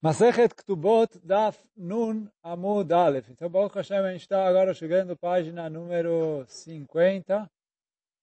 [0.00, 3.28] Masechet Ktubot Daf Nun Amud Aleph.
[3.30, 7.50] Então, Baruch Hashem, a gente está agora chegando à página número 50.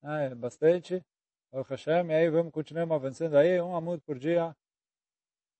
[0.01, 1.03] Ah, é bastante.
[1.51, 2.11] Baruch Hashem.
[2.11, 4.55] E aí vamos continuar avançando aí, um Amud por dia.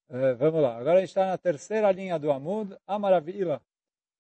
[0.08, 0.78] Uh, vamos lá.
[0.78, 3.62] Agora a gente está na terceira linha do Amud, Amaravila.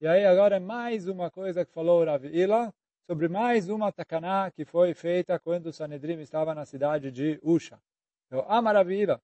[0.02, 2.73] E aí agora é mais uma coisa que falou Ravila
[3.09, 7.80] sobre mais uma takaná que foi feita quando o Sanedrim estava na cidade de Usha.
[8.27, 9.21] Então, Amaravila.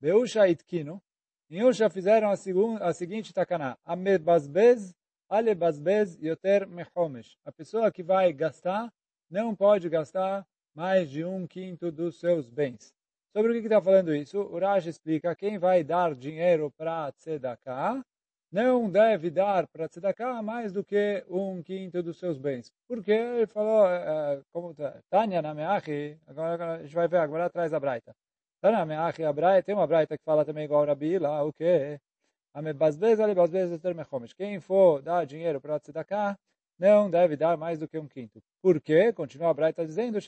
[0.00, 1.02] Beusha Itkino.
[1.48, 3.78] Em Usha fizeram a, segunda, a seguinte takaná.
[3.84, 4.92] Amebazbez,
[5.28, 7.38] alebazbez yoter mechomesh.
[7.44, 8.92] A pessoa que vai gastar
[9.30, 12.92] não pode gastar mais de um quinto dos seus bens.
[13.32, 14.40] Sobre o que está falando isso?
[14.40, 18.02] O Rashi explica quem vai dar dinheiro para tzedakah
[18.50, 22.72] não deve dar para tzedakah mais do que um quinto dos seus bens.
[22.88, 27.18] Porque ele falou, uh, como tá, Tânia na Meachi, agora, agora a gente vai ver,
[27.18, 28.14] agora atrás da Braita.
[29.64, 32.00] Tem uma braita que fala também igual a Rabi lá, o quê?
[34.36, 36.38] Quem for dar dinheiro para tzedakah,
[36.78, 38.42] não deve dar mais do que um quinto.
[38.62, 39.12] Por quê?
[39.12, 40.18] Continua a braita dizendo,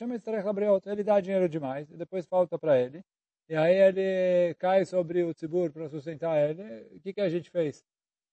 [0.85, 3.03] ele dá dinheiro demais, e depois falta para ele,
[3.47, 6.87] e aí ele cai sobre o tzibur para sustentar ele.
[6.95, 7.83] O que, que a gente fez?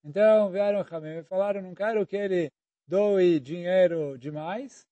[0.04, 2.50] Então vieram Hamim e falaram, não quero que ele
[2.86, 4.86] doe dinheiro demais,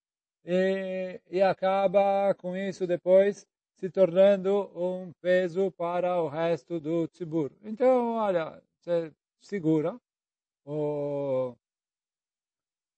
[0.45, 3.47] e, e acaba com isso depois
[3.85, 7.53] se tornando um peso para o resto do tzibur.
[7.63, 10.01] Então, olha, você segura,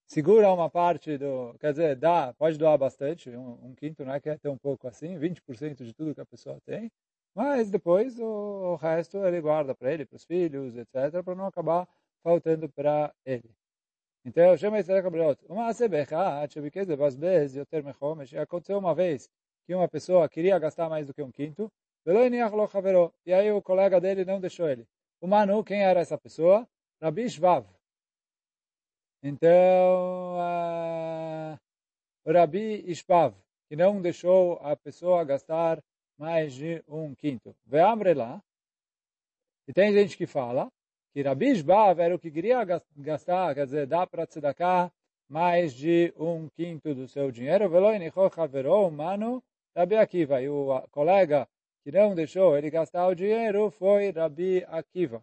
[0.07, 4.21] segura uma parte do, quer dizer, dá, pode doar bastante, um, um quinto não é
[4.21, 6.89] que é tão pouco assim, 20% de tudo que a pessoa tem,
[7.35, 11.47] mas depois o, o resto ele guarda para ele, para os filhos, etc., para não
[11.47, 11.89] acabar
[12.23, 13.51] faltando para ele.
[14.25, 15.37] Então, chama esse Gabriel.
[15.49, 18.35] Uma asebecha, achebiquez de basbez, yoter mechomesh.
[18.35, 19.29] Aconteceu uma vez
[19.67, 21.71] que uma pessoa queria gastar mais do que um quinto,
[23.27, 24.87] e aí o colega dele não deixou ele.
[25.21, 26.67] O Manu, quem era essa pessoa?
[27.03, 27.67] Rabi Shvav.
[29.23, 31.59] Então, uh,
[32.33, 33.35] Rabi Shvav,
[33.69, 35.83] que não deixou a pessoa gastar
[36.17, 37.57] mais de um quinto.
[37.67, 38.41] Veamre lá.
[39.67, 40.71] E tem gente que fala
[41.13, 42.65] que Rabi Shvav era o que queria
[42.97, 44.93] gastar, quer dizer, dá para tzedakah
[45.29, 47.69] mais de um quinto do seu dinheiro.
[47.69, 49.43] Veloi nichol chaverou, mano,
[49.77, 50.41] Rabi Akiva.
[50.43, 51.49] E o colega
[51.83, 55.23] que não deixou ele gastar o dinheiro foi Rabi Akiva.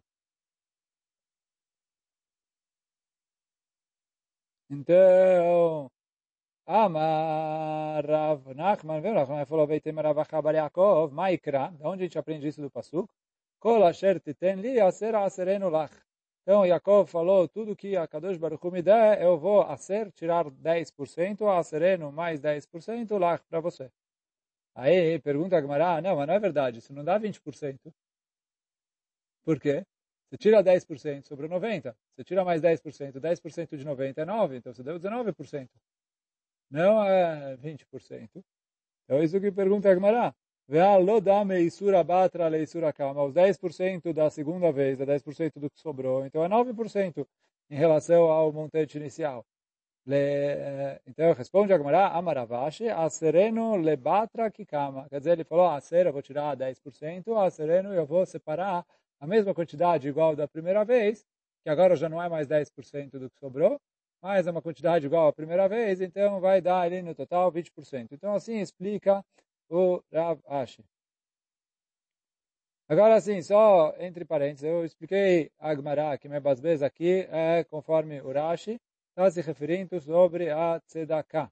[4.70, 5.92] Então,
[6.66, 12.18] Amar Rav Nachman, vem Rav falou, Veitem Rav Achabar Yaakov, Maikra, de onde a gente
[12.18, 13.10] aprende isso do Pasuk?
[13.60, 15.94] Kol asher titen li aser aserenu lach.
[16.42, 21.46] Então, Yaakov falou, tudo que a Kadosh Baruch me der, eu vou aser, tirar 10%,
[21.48, 23.92] asereno mais 10%, lach para você.
[24.76, 27.94] Aí pergunta a Gamara, não, mas não é verdade, isso não dá 20%.
[29.46, 29.86] Por quê?
[30.30, 31.96] Você tira 10%, sobrou 90%.
[32.16, 35.70] Você tira mais 10%, 10% de 90% é 9%, então você deu 19%.
[36.70, 38.44] Não é 20%.
[39.06, 39.96] Então isso que pergunta a
[42.94, 43.24] kama.
[43.24, 46.26] Os 10% da segunda vez, é 10% do que sobrou.
[46.26, 47.28] Então é 9%
[47.70, 49.46] em relação ao montante inicial.
[50.06, 55.08] Le, então responde a Gemara, Amaravashi, Asereno lebatra kikama.
[55.10, 58.86] Quer dizer, ele falou, a ser eu vou tirar 10%, a sereno eu vou separar
[59.20, 61.26] a mesma quantidade igual da primeira vez,
[61.64, 63.80] que agora já não é mais 10% do que sobrou,
[64.22, 68.10] mas é uma quantidade igual à primeira vez, então vai dar ali no total 20%.
[68.12, 69.24] Então assim explica
[69.70, 70.84] o Rav Ashi.
[72.90, 78.22] Agora sim, só entre parênteses, eu expliquei a Gemara que me basbez aqui é conforme
[78.22, 78.80] o Rashi,
[79.14, 81.52] está se referindo sobre a tzedakah.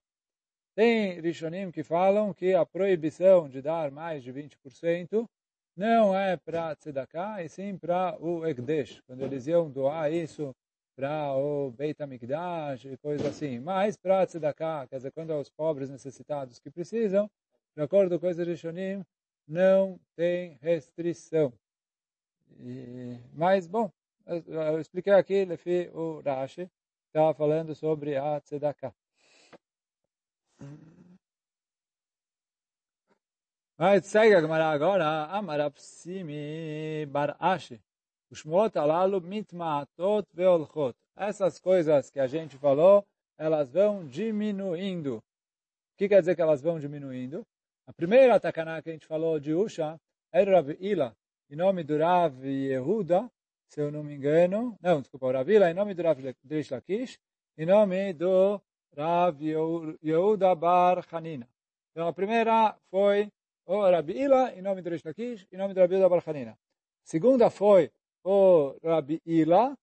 [0.74, 5.30] Tem Rishonim que falam que a proibição de dar mais de 20%
[5.78, 10.56] não é para tzedakah, e sim para o Ekdesh, quando eles iam doar isso
[10.96, 13.60] para o Beit HaMikdash e coisas assim.
[13.60, 17.30] Mas para tzedakah, quer dizer, quando é os pobres necessitados que precisam,
[17.76, 19.06] de acordo com esse Rishonim,
[19.48, 21.54] não tem restrição.
[22.60, 23.92] E, mas, bom,
[24.26, 26.70] eu expliquei aqui, Lefi, o Rashi,
[27.12, 28.94] estava falando sobre a tzedakah.
[33.78, 37.82] Mas segue a Gemara agora, Amarapsimi bar Ashi.
[38.30, 38.46] Os.
[41.18, 43.06] Essas coisas que a gente falou,
[43.38, 45.18] elas vão diminuindo.
[45.18, 45.24] O
[45.98, 47.46] que quer dizer que elas vão diminuindo?
[47.86, 50.00] A primeira takaná que a gente falou de Usha
[50.32, 51.14] era Rav Ila,
[51.50, 53.30] em nome do Rav Yehuda,
[53.72, 57.18] se eu não me engano, não, desculpa, o Ravila, em nome do Rav Drish Lakish,
[57.58, 58.62] em nome do
[58.98, 59.42] Rav
[60.04, 61.48] Yehuda Bar Hanina.
[61.92, 63.32] Então a primeira foi
[63.66, 66.52] o Rabi Ila, em nome do Rish Lakish, em nome do Rabi Yehuda Bar Hanina.
[66.52, 66.58] A
[67.06, 67.90] segunda foi
[68.26, 69.74] o Rabi Ila,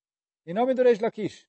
[0.45, 1.47] em nome do Reish Lakish.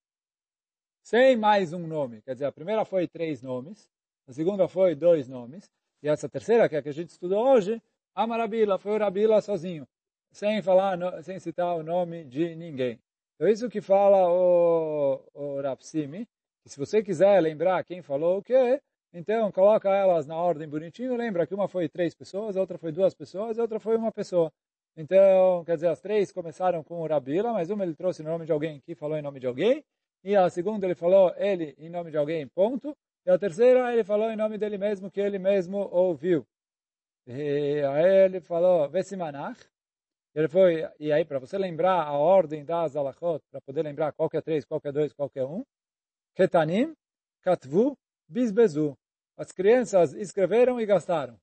[1.02, 2.22] Sem mais um nome.
[2.22, 3.86] Quer dizer, a primeira foi três nomes,
[4.26, 5.70] a segunda foi dois nomes,
[6.02, 7.82] e essa terceira, que é a que a gente estudou hoje,
[8.14, 9.86] a Marabila, foi o Rabila sozinho,
[10.32, 12.98] sem falar, sem citar o nome de ninguém.
[13.34, 16.28] Então isso que fala o, o Rapsimi,
[16.66, 18.80] se você quiser lembrar quem falou o que,
[19.12, 22.92] então coloca elas na ordem bonitinho, lembra que uma foi três pessoas, a outra foi
[22.92, 24.52] duas pessoas, a outra foi uma pessoa.
[24.96, 28.44] Então, quer dizer, as três começaram com o Rabila, mas uma ele trouxe o nome
[28.44, 29.84] de alguém que falou em nome de alguém,
[30.22, 32.96] e a segunda ele falou ele em nome de alguém, ponto.
[33.24, 36.46] E a terceira ele falou em nome dele mesmo, que ele mesmo ouviu.
[37.26, 39.69] E aí ele falou, Vesimanach.
[40.34, 44.30] Ele foi, e aí para você lembrar a ordem das alachot, para poder lembrar qual
[44.30, 45.64] que é três, qual que é dois, qual que é um.
[46.34, 46.94] Ketanim,
[47.42, 47.96] Katvu,
[48.28, 48.96] Bisbezu.
[49.36, 51.40] As crianças escreveram e gastaram.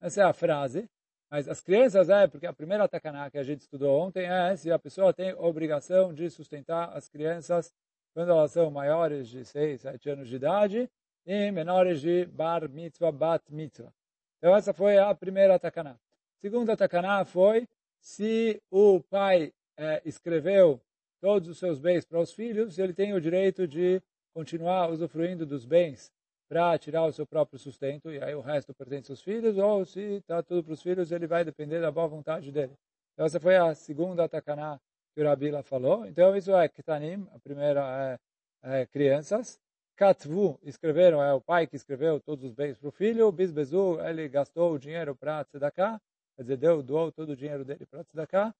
[0.00, 0.88] Essa é a frase.
[1.30, 4.72] Mas as crianças é, porque a primeira takaná que a gente estudou ontem é se
[4.72, 7.72] a pessoa tem obrigação de sustentar as crianças
[8.14, 10.90] quando elas são maiores de 6, 7 anos de idade
[11.26, 13.92] e menores de bar mitzvah, bat mitzvah.
[14.38, 15.98] Então essa foi a primeira takaná.
[16.38, 17.68] Segunda takaná foi
[18.00, 20.80] se o pai é, escreveu
[21.20, 24.00] todos os seus bens para os filhos, ele tem o direito de
[24.34, 26.12] continuar usufruindo dos bens
[26.48, 30.00] para tirar o seu próprio sustento, e aí o resto pertence aos filhos, ou se
[30.00, 32.72] está tudo para os filhos, ele vai depender da boa vontade dele.
[33.12, 34.80] Então essa foi a segunda takaná
[35.14, 36.06] que o Rabila falou.
[36.06, 38.18] Então isso é Ketanim, a primeira
[38.62, 39.60] é, é crianças.
[39.96, 43.32] Katvu, escreveram, é o pai que escreveu todos os bens para o filho.
[43.32, 46.00] Bisbezu, ele gastou o dinheiro para tzedakah,
[46.38, 48.54] quer dizer, deu, doou todo o dinheiro dele para tzedakah,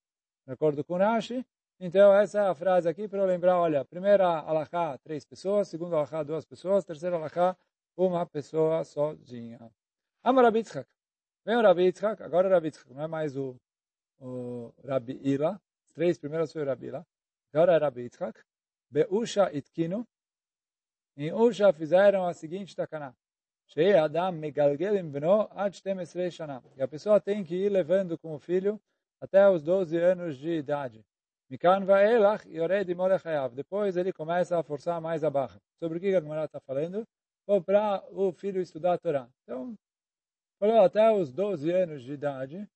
[0.45, 1.47] de acordo com Rashi.
[1.79, 5.95] Então, essa é a frase aqui para eu lembrar, olha, primeira alahá, três pessoas, segunda
[5.95, 7.57] alahá, duas pessoas, terceira alahá,
[7.97, 9.61] uma pessoa sozinha.
[10.25, 10.89] Amar Rabi Yitzhak.
[11.45, 13.55] Vem o Rabi Yitzhak, agora o Rabi Yitzhak, não é mais o,
[14.19, 15.63] o Rabi Ila,
[15.95, 17.07] três primeiras foi Rabila,
[17.53, 18.41] agora era Rabi Yitzhak,
[18.91, 20.05] Beusha Itkinu,
[21.17, 23.15] em Usha fizeram a seguinte takaná,
[23.71, 28.35] Shei Adam Megalgelim Bno Ad 12 Shana, e a pessoa tem que ir levando com
[28.35, 28.81] o filho
[29.21, 31.05] até os 12 anos de idade.
[33.55, 35.61] Depois ele começa a forçar mais a barra.
[35.79, 37.07] Sobre o que a Gemara está falando?
[37.47, 39.29] Ou para o filho estudar a Torá.
[39.43, 39.75] Então,
[40.59, 42.67] falou até os 12 anos de idade,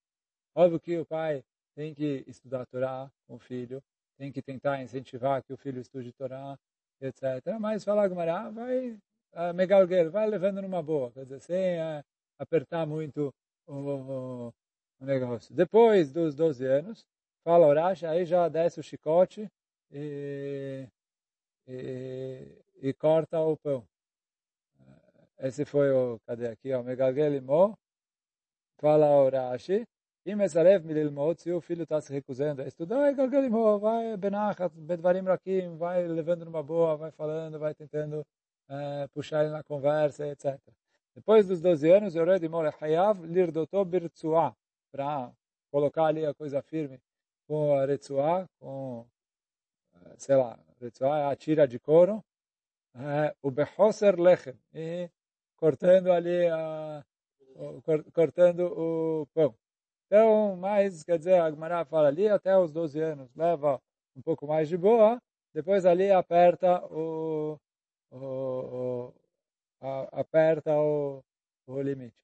[0.55, 1.43] óbvio que o pai
[1.75, 3.83] tem que estudar a Torá com o filho,
[4.19, 6.59] tem que tentar incentivar que o filho estude Torá,
[7.01, 7.59] etc.
[7.59, 8.99] Mas falar Gumará vai
[9.35, 11.79] uh, megalguer, vai levando numa boa, quer dizer, sem
[12.39, 13.33] apertar muito
[13.67, 14.55] o, o,
[15.01, 15.55] o, negócio.
[15.55, 17.07] Depois dos 12 anos,
[17.45, 19.51] fala Urash, aí já desce o chicote
[19.91, 20.87] e,
[21.67, 23.85] e, e corta o pão.
[25.39, 27.75] Esse foi o, cadê aqui, o Megalgel Limó,
[28.79, 29.87] fala Urashi,
[30.25, 34.73] e Mesarev Mililmot, se o filho está se recusando a estudar, é Galgalimó, vai Benachat,
[34.77, 36.97] Bedvarim Rakim, vai levando numa boa,
[38.73, 40.59] tentando é, puxar ele na conversa, etc.
[41.15, 44.55] Depois dos 12 anos, Yored Imor Hayav Lirdoto Birtsuah,
[44.91, 45.31] para
[45.71, 46.99] colocar ali a coisa firme
[47.47, 49.07] com a Retsuah, com,
[50.17, 52.25] sei lá, Retsuah é a tira de couro,
[52.95, 55.11] é, o Behoser Lechem, e
[55.57, 57.05] cortando ali, a,
[58.13, 59.55] cortando o pão.
[60.07, 63.81] Então, mas, quer dizer, a Gemara fala ali até os 12 anos, leva
[64.15, 65.21] um pouco mais de boa,
[65.55, 67.59] depois ali aperta o,
[68.13, 69.15] o, o
[69.81, 71.23] a, aperta o,
[71.67, 72.17] o limite.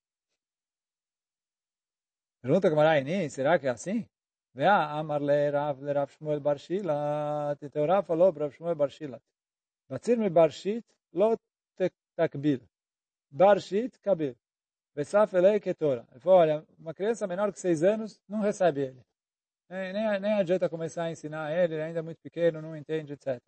[2.41, 4.07] Pergunta Gemara Ini, será que é assim?
[4.55, 8.75] Vea, Amar le Rav, le Rav Shmuel Bar Shilat, então Rav falou para Rav Shmuel
[8.75, 9.23] Bar Shilat,
[9.89, 11.37] Batzir me Bar Shit, lo
[12.17, 12.61] takbil,
[13.31, 14.37] Bar Shit, kabil.
[14.95, 16.05] Besaf Elei Ketora.
[16.11, 19.01] Ele falou, olha, uma criança menor que seis anos não recebe ele.
[19.69, 23.13] Nem, nem, nem adianta começar a ensinar ele, ele ainda é muito pequeno, não entende,
[23.13, 23.41] etc.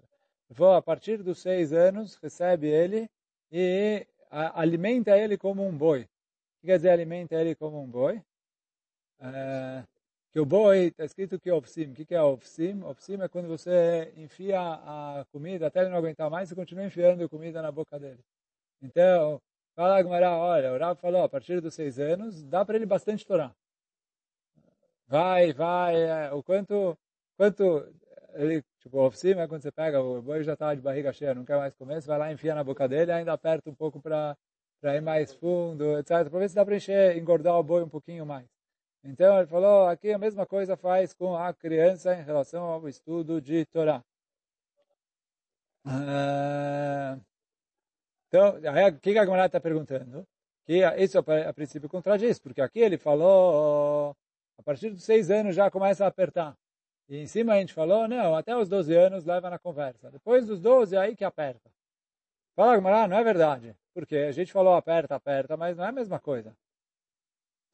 [0.54, 3.08] Falou, a partir dos seis anos, recebe ele
[3.52, 6.02] e alimenta ele como um boi.
[6.02, 8.20] O que quer dizer alimenta ele como um boi?
[9.20, 9.84] É,
[10.32, 11.92] que o boi, está escrito que é ofsim.
[11.92, 12.82] O que é ofsim?
[12.82, 17.28] Ofsim é quando você enfia a comida, até ele não aguentar mais, você continua enfiando
[17.28, 18.20] comida na boca dele.
[18.82, 19.40] Então,
[19.74, 23.54] Fala Agmará, olha, o falou, a partir dos seis anos, dá para ele bastante Torá.
[25.06, 26.96] Vai, vai, é, o quanto,
[27.36, 27.86] quanto
[28.34, 31.56] ele, tipo, oficina, quando você pega, o boi já está de barriga cheia, não quer
[31.56, 34.36] mais comer, você vai lá, enfia na boca dele, ainda aperta um pouco para
[34.82, 36.28] ir mais fundo, etc.
[36.30, 38.46] Para ver se dá para encher, engordar o boi um pouquinho mais.
[39.04, 43.40] Então ele falou, aqui a mesma coisa faz com a criança em relação ao estudo
[43.40, 44.04] de Torá.
[45.86, 47.20] Uh,
[48.28, 50.26] então, o que a Gemara está perguntando?
[50.66, 54.14] Que isso a princípio contradiz, porque aqui ele falou
[54.58, 56.54] a partir dos seis anos já começa a apertar.
[57.10, 60.12] E em cima a gente falou, não, até os 12 anos leva na conversa.
[60.12, 61.68] Depois dos 12, aí que aperta.
[62.54, 63.76] Fala, Gamara, não é verdade.
[63.92, 66.56] Porque a gente falou aperta, aperta, mas não é a mesma coisa.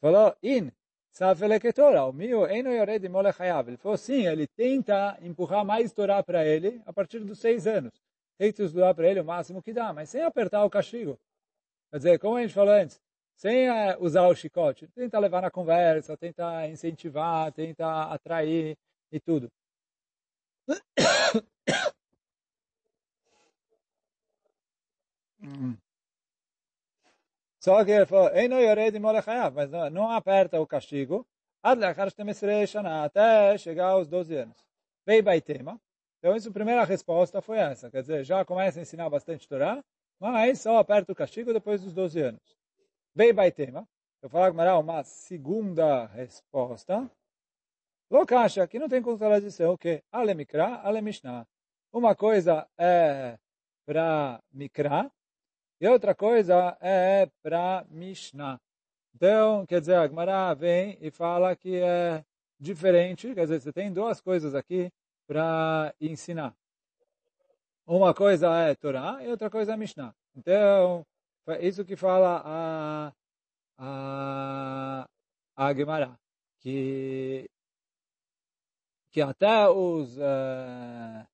[0.01, 0.73] Falou, in,
[1.11, 3.69] Safeleketora, o meu eno yored molechayav.
[3.69, 7.93] Ele falou, sim, ele tenta empurrar mais Torá para ele a partir dos seis anos.
[8.39, 11.19] Tenta estudar para ele o máximo que dá, mas sem apertar o castigo.
[11.91, 12.99] Quer dizer, como a gente falou antes,
[13.35, 18.79] sem uh, usar o chicote, tenta levar na conversa, tenta incentivar, tenta atrair
[19.13, 19.51] e tudo.
[27.61, 28.99] Só que ele falou, Ei, não yored
[29.53, 31.27] mas não, não aperta o castigo,
[33.05, 34.57] até chegar aos 12 anos.
[35.05, 35.81] Vei baitema.
[36.19, 37.91] Então, isso, a primeira resposta foi essa.
[37.91, 39.85] Quer dizer, já começa a ensinar bastante Torá,
[40.19, 42.57] mas só aperta o castigo depois dos 12 anos.
[43.15, 43.87] Vei baitema.
[44.23, 47.11] Eu falo que uma segunda resposta.
[48.09, 50.03] Lokacha, que não tem contradição, o que?
[50.13, 51.45] Ale Mikra, Ale Mishnah.
[51.93, 53.37] Uma coisa é
[53.85, 55.11] para Mikra
[55.81, 58.61] e outra coisa é para Mishnah.
[59.15, 62.25] Então, quer dizer, a Gemara vem e fala que é
[62.61, 64.89] diferente, quer dizer, você tem duas coisas aqui
[65.27, 66.55] para ensinar.
[67.85, 70.15] Uma coisa é Torá e outra coisa é Mishnah.
[70.37, 71.05] Então,
[71.61, 73.13] isso que fala a,
[73.79, 75.09] a,
[75.57, 76.19] a Gemara,
[76.61, 77.51] que
[79.17, 81.27] que até os uh,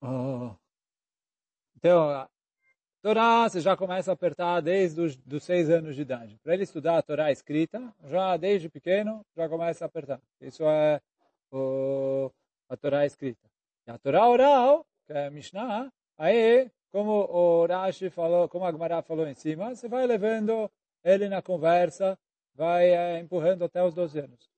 [0.00, 0.54] oh,
[1.76, 2.28] então
[3.02, 6.38] Torá você já começa a apertar desde os dos seis anos de idade.
[6.44, 10.20] Para ele estudar a Torá escrita, já desde pequeno já começa a apertar.
[10.40, 11.00] Isso é
[11.50, 12.30] o,
[12.68, 13.50] a Torá escrita.
[13.84, 18.70] E a Torá oral, que é a Mishnah, aí, como o Rashi falou, como a
[18.70, 20.70] Gemara falou em cima, você vai levando
[21.02, 22.16] ele na conversa
[22.54, 24.50] vai é, empurrando até os 12 anos.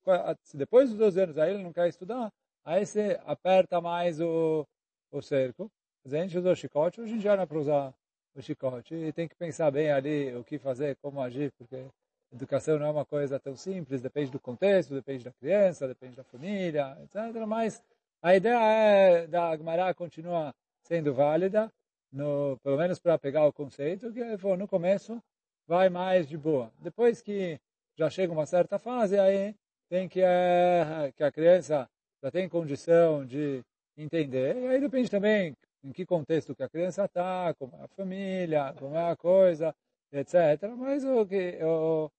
[0.43, 2.31] Se depois dos 12 anos aí ele não quer estudar,
[2.63, 4.65] aí você aperta mais o,
[5.11, 5.69] o cerco.
[6.05, 7.93] A gente usou chicote, hoje em dia não é para usar
[8.35, 8.95] o chicote.
[8.95, 11.85] E tem que pensar bem ali o que fazer, como agir, porque
[12.31, 16.23] educação não é uma coisa tão simples, depende do contexto, depende da criança, depende da
[16.23, 17.45] família, etc.
[17.45, 17.81] Mas
[18.21, 21.71] a ideia é da Agmará continua sendo válida,
[22.11, 24.23] no, pelo menos para pegar o conceito, que
[24.55, 25.21] no começo
[25.67, 26.71] vai mais de boa.
[26.79, 27.59] Depois que
[27.97, 29.55] já chega uma certa fase, aí
[29.89, 31.89] tem que, é, que a criança
[32.23, 33.63] já tem condição de
[33.97, 34.55] entender.
[34.55, 38.73] E aí depende também em que contexto que a criança está, como é a família,
[38.77, 39.73] como é a coisa,
[40.11, 40.35] etc.
[40.77, 42.11] Mas o que o,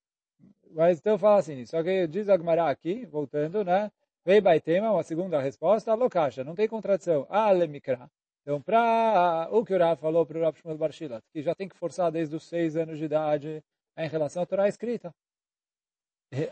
[0.70, 3.90] mas então fala assim, só que diz Agmará aqui, voltando, né?
[4.25, 7.26] Vei Baitema, uma segunda resposta, Lokasha, não tem contradição.
[7.30, 8.11] Alemikra.
[8.42, 11.68] Então, para o que o Rav falou para o Rav Shmuel Barshilat, que já tem
[11.68, 13.62] que forçar desde os seis anos de idade
[13.97, 15.14] em relação à Torá escrita.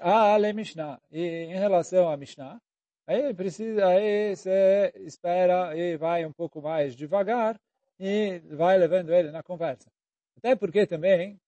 [0.01, 1.01] Ale Mishnah.
[1.11, 2.61] E em relação à Mishnah,
[3.07, 7.59] aí precisa, aí você espera e vai um pouco mais devagar
[7.99, 9.91] e vai levando ele na conversa.
[10.37, 11.39] Até porque também,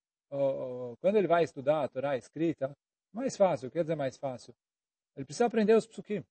[1.01, 2.71] quando ele vai estudar a Torá escrita,
[3.13, 4.55] mais fácil, quer dizer mais fácil,
[5.17, 6.23] ele precisa aprender os psukim.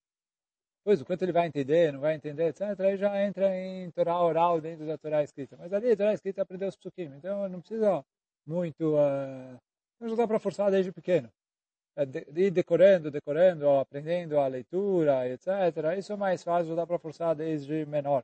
[0.84, 4.22] Pois, o quanto ele vai entender, não vai entender, etc., aí já entra em Torá
[4.22, 5.58] oral dentro da Torá escrita.
[5.58, 7.12] Mas ali, a Torá escrita é aprender os psukim.
[7.18, 8.06] Então, não precisa
[8.46, 8.96] muito...
[8.96, 9.58] Uh,
[10.00, 11.30] não dá para forçar desde pequeno
[12.36, 15.48] ir decorando, decorando, aprendendo a leitura, etc.
[15.98, 18.24] Isso é mais fácil, dá para forçar desde menor.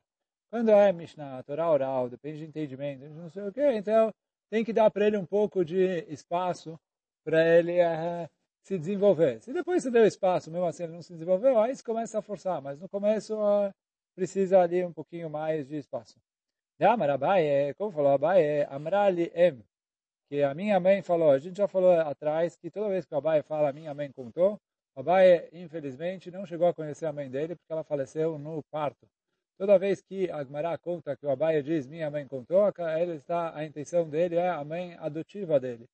[0.50, 4.12] Quando é Mishnah, Torá oral, depende de entendimento, não sei o quê, então
[4.48, 6.78] tem que dar para ele um pouco de espaço
[7.24, 8.28] para ele uh,
[8.62, 9.40] se desenvolver.
[9.42, 12.22] Se depois você deu espaço, mesmo assim ele não se desenvolveu, aí você começa a
[12.22, 13.74] forçar, mas no começo uh,
[14.14, 16.16] precisa ali um pouquinho mais de espaço.
[16.80, 19.60] Amar Abaye, como falou Abaye, Amrali Em,
[20.28, 23.18] que a minha mãe falou, a gente já falou atrás que toda vez que o
[23.18, 24.60] Abai fala, a minha mãe contou,
[24.94, 29.06] o Abai, infelizmente, não chegou a conhecer a mãe dele porque ela faleceu no parto.
[29.56, 33.64] Toda vez que Agmará conta que o Abai diz, minha mãe contou, ele está, a
[33.64, 35.86] intenção dele é a mãe adotiva dele,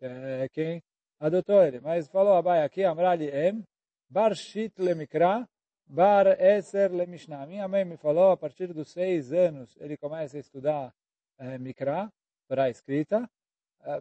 [0.00, 0.82] é quem
[1.20, 1.80] adotou ele.
[1.80, 3.62] Mas falou Abai aqui, Amrali Em,
[4.08, 5.46] Bar Shit Lemikra,
[5.86, 7.46] Bar Eser Lemishna.
[7.46, 10.94] Minha mãe me falou, a partir dos seis anos, ele começa a estudar
[11.38, 12.10] é, Mikra,
[12.48, 13.28] para a escrita,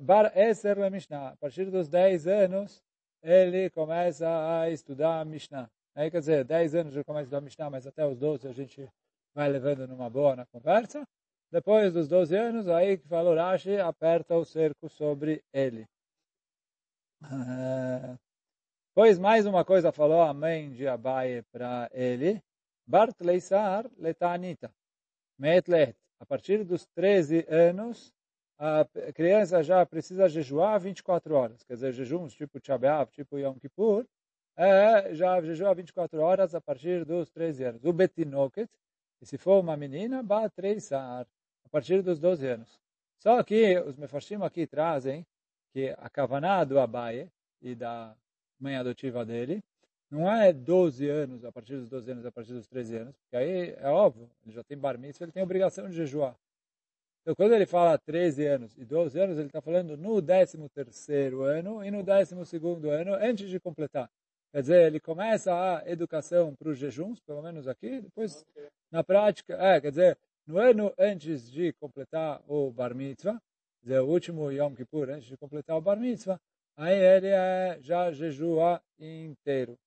[0.02, 1.30] Bar Eser le Mishnah.
[1.30, 2.84] A partir dos 10 anos,
[3.22, 4.28] ele começa
[4.60, 5.70] a estudar Mishnah.
[5.96, 8.54] Aí, quer dizer, 10 anos ele começa a estudar Mishnah, mas até os 12 a
[8.54, 8.88] gente
[9.34, 11.06] vai levando numa boa na conversa.
[11.52, 15.86] Depois dos 12 anos, aí que falou Rashi, aperta o cerco sobre ele.
[17.24, 18.18] Uh,
[18.96, 22.42] pois mais uma coisa falou a mãe de Abaye para ele.
[22.88, 24.72] Bart leisar letanita.
[25.38, 25.96] Metlet.
[26.20, 28.14] A partir dos 13 anos,
[28.64, 31.64] a criança já precisa jejuar 24 horas.
[31.64, 34.06] Quer dizer, jejuns tipo Tchabeav, tipo Yom Kippur,
[34.56, 37.84] é, já jejua 24 horas a partir dos 13 anos.
[37.84, 38.70] O Betinoket,
[39.20, 40.24] e se for uma menina,
[40.56, 41.26] 3 sar,
[41.66, 42.80] a partir dos 12 anos.
[43.18, 45.26] Só que os mefarshim aqui trazem
[45.74, 47.32] que a kavaná do Abaye
[47.64, 48.16] e da
[48.60, 49.64] mãe adotiva dele
[50.08, 53.38] não é 12 anos, a partir dos 12 anos, a partir dos 13 anos, porque
[53.38, 56.36] aí é óbvio, ele já tem bar mitzvah, ele tem obrigação de jejuar.
[57.22, 60.58] Então, quando ele fala 13 anos e 12 anos, ele está falando no 13
[61.48, 62.36] ano e no 12
[62.90, 64.10] ano, antes de completar.
[64.52, 68.44] Quer dizer, ele começa a educação para os jejuns, pelo menos aqui, depois,
[68.92, 73.40] na prática, é, quer dizer, no ano antes de completar o bar mitzvah,
[73.80, 76.40] quer dizer, o último Yom Kippur, antes de completar o bar mitzvah,
[76.76, 79.78] aí ele é, já jejua inteiro.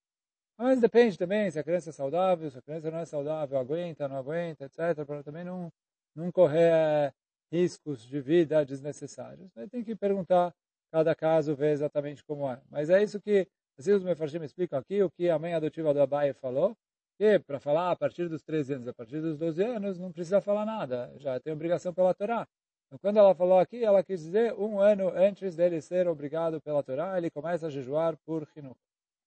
[0.56, 4.08] Mas depende também se a criança é saudável, se a criança não é saudável, aguenta,
[4.08, 5.70] não aguenta, etc., para também não,
[6.14, 7.12] não correr
[7.54, 9.56] riscos de vida desnecessários.
[9.56, 10.52] Aí tem que perguntar
[10.90, 12.60] cada caso, ver exatamente como é.
[12.68, 13.46] Mas é isso que,
[13.78, 16.76] assim os mefarshim explicam aqui, o que a mãe adotiva do Abai falou,
[17.16, 20.40] que para falar a partir dos 13 anos, a partir dos 12 anos, não precisa
[20.40, 22.46] falar nada, já tem obrigação pela Torá.
[22.86, 26.82] Então, quando ela falou aqui, ela quis dizer um ano antes dele ser obrigado pela
[26.82, 28.78] Torá, ele começa a jejuar por Hinuch.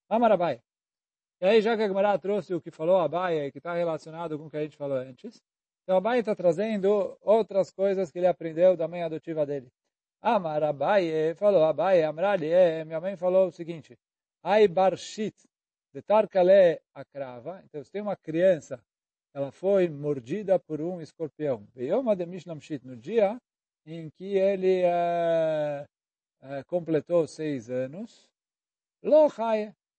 [0.10, 0.62] Amarabai.
[1.40, 4.48] E aí, já que a Gemara trouxe o que falou Abai, que está relacionado com
[4.48, 5.42] o que a gente falou antes,
[5.88, 9.72] então Abai está trazendo outras coisas que ele aprendeu da mãe adotiva dele.
[10.22, 12.50] Amar Abai falou, Abai, Amrali,
[12.86, 13.98] minha mãe falou o seguinte,
[14.44, 15.34] Ai barshit,
[15.94, 17.62] de tarkale a crava.
[17.64, 18.84] Então, se tem uma criança,
[19.34, 21.66] ela foi mordida por um escorpião.
[21.74, 23.40] Beyoma de Mishlamshit, no dia
[23.86, 25.86] em que ele é,
[26.42, 28.30] é, completou seis anos,
[29.02, 29.30] lo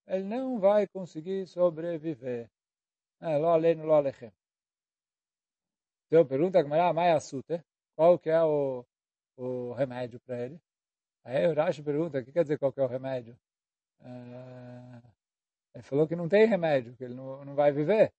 [0.07, 2.51] ele não vai conseguir sobreviver.
[3.23, 4.31] É, lo aleinu, lo alechem.
[6.09, 7.63] Então pergunta é mais açúcar,
[7.95, 8.83] qual que é o,
[9.37, 10.59] o remédio para ele?
[11.23, 13.39] Aí o Rashi pergunta, o que quer dizer qual que é o remédio?
[14.01, 15.03] Uh,
[15.75, 18.11] ele falou que não tem remédio, que ele não, não vai viver.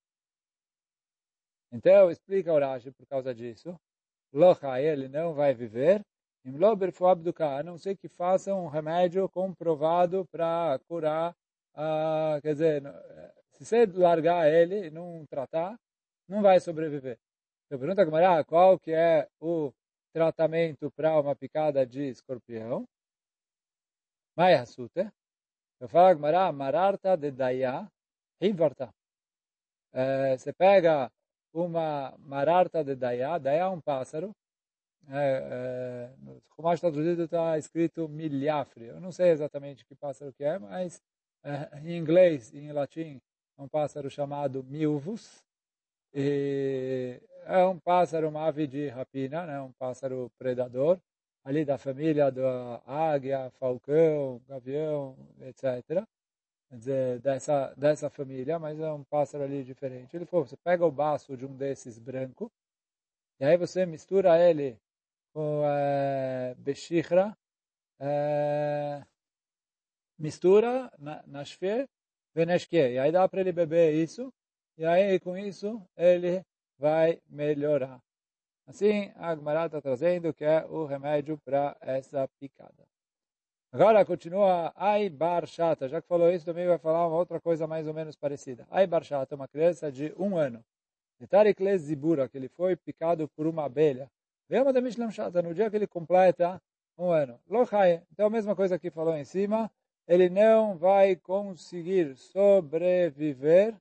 [1.72, 3.76] Então explica o Rashi por causa disso.
[4.32, 6.02] Lochai, ele não vai viver.
[6.46, 11.36] A não ser que faça um remédio comprovado para curar,
[11.74, 12.84] uh, quer dizer,
[13.54, 15.76] se você largar ele e não tratar,
[16.28, 17.20] não vai sobreviver.
[17.70, 19.72] Eu pergunto a Gamara qual que é o
[20.12, 22.84] tratamento para uma picada de escorpião.
[24.36, 25.08] Mai Hasute.
[25.80, 27.88] Eu falo Gamara, Mararta de Daya,
[28.42, 28.90] Hivarta.
[29.94, 31.12] É, você pega
[31.54, 34.36] uma Mararta de Daya, Daya é um pássaro,
[35.08, 38.86] é, é, no Chumash traduzido está escrito milhafre.
[38.86, 41.02] Eu não sei exatamente que pássaro que é, mas
[41.44, 43.22] é, em inglês e em latim
[43.58, 45.44] é um pássaro chamado milvus.
[46.14, 49.60] E é um pássaro, uma ave de rapina, né?
[49.62, 51.00] um pássaro predador,
[51.44, 56.06] ali da família da águia, falcão, gavião, etc.
[56.70, 60.16] Quer dizer, dessa, dessa família, mas é um pássaro ali diferente.
[60.16, 62.52] Ele falou, você pega o baço de um desses branco,
[63.40, 64.80] e aí você mistura ele
[65.34, 67.36] com é, bexichra,
[68.00, 69.04] é,
[70.18, 71.88] mistura na, na shfe,
[72.72, 74.32] e aí dá para ele beber isso,
[74.80, 76.42] e aí com isso ele
[76.78, 78.02] vai melhorar.
[78.66, 82.88] Assim, a Agmará está trazendo que é o remédio para essa picada.
[83.74, 85.90] Agora continua Ai Bar Shata.
[85.90, 88.66] Já que falou isso, também vai falar uma outra coisa mais ou menos parecida.
[88.72, 90.64] Ai Shata, uma criança de um ano.
[91.20, 94.10] De Tarikles Zibura, que ele foi picado por uma abelha.
[94.48, 96.62] Vema de Mishlam Shata, no dia que ele completa
[96.98, 97.38] um ano.
[97.50, 99.70] Lochai, então a mesma coisa que falou em cima,
[100.08, 103.76] ele não vai conseguir sobreviver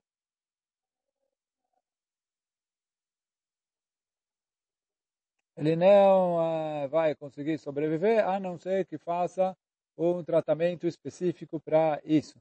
[5.59, 9.55] ele não uh, vai conseguir sobreviver a não ser que faça
[9.97, 12.39] um tratamento específico para isso.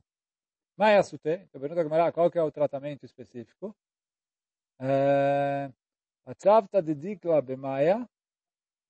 [0.76, 3.74] Mas assute, então pergunta a qual que é o tratamento específico?
[6.24, 8.08] A tzavta de dikla bemaia,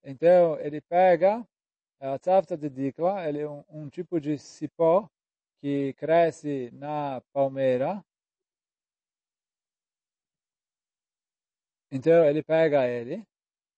[0.04, 1.42] então ele pega
[1.98, 5.08] a tzavta de dikla, ele é um, um tipo de cipó
[5.62, 8.04] que cresce na palmeira.
[11.90, 13.26] Então ele pega ele,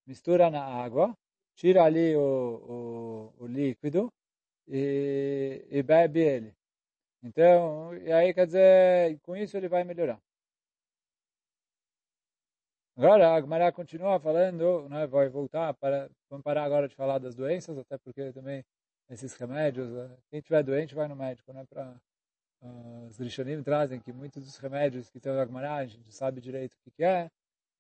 [0.07, 1.17] mistura na água,
[1.55, 4.13] tira ali o, o, o líquido
[4.67, 6.55] e, e, bebe ele.
[7.23, 10.21] Então, e aí quer dizer, com isso ele vai melhorar.
[12.97, 17.35] Agora, a Gemara continua falando, né, vai voltar, para, vamos parar agora de falar das
[17.35, 18.65] doenças, até porque também
[19.09, 21.95] esses remédios, né, quem tiver doente vai no médico, né, para
[22.63, 26.41] uh, os Rishonim trazem que muitos dos remédios que tem na Gemara, a gente sabe
[26.41, 27.31] direito o que, que é,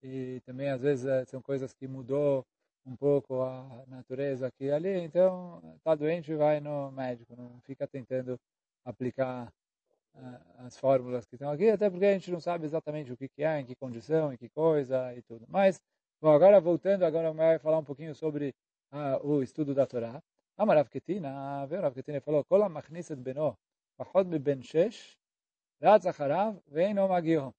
[0.02, 2.44] e também às vezes eh, são coisas que mudou
[2.86, 7.86] um pouco a natureza aqui e ali, então está doente vai no médico, não fica
[7.86, 8.38] tentando
[8.84, 9.52] aplicar
[10.14, 13.28] uh, as fórmulas que estão aqui, até porque a gente não sabe exatamente o que,
[13.28, 15.44] que é, em que condição, em que coisa e tudo.
[15.48, 15.80] Mas,
[16.20, 18.54] bom, agora voltando, agora vai falar um pouquinho sobre
[18.92, 20.22] uh, o estudo da Torá.
[20.56, 23.56] Amarav Ketina, Rav Ketina falou, Kola machniset beno,
[23.96, 25.16] pachot ben shesh,
[26.68, 27.54] veino magio.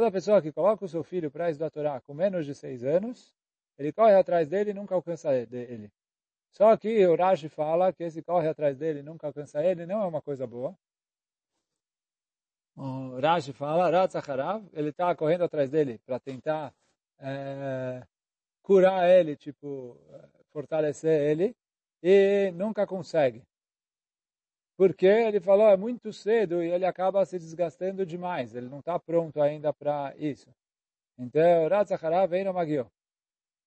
[0.00, 3.36] Toda pessoa que coloca o seu filho para Torá com menos de seis anos,
[3.76, 5.92] ele corre atrás dele e nunca alcança ele.
[6.50, 10.02] Só que o Rashi fala que esse corre atrás dele e nunca alcança ele não
[10.02, 10.74] é uma coisa boa.
[12.74, 16.72] O Rashi fala, Ratzacharav, ele está correndo atrás dele para tentar
[17.18, 18.02] é,
[18.62, 20.00] curar ele, tipo,
[20.50, 21.54] fortalecer ele,
[22.02, 23.46] e nunca consegue.
[24.80, 28.98] Porque ele falou, é muito cedo e ele acaba se desgastando demais, ele não está
[28.98, 30.48] pronto ainda para isso.
[31.18, 32.90] Então, Ratzacharav vem no Magio.